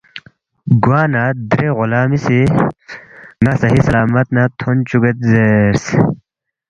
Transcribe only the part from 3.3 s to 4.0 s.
ن٘ا صحیح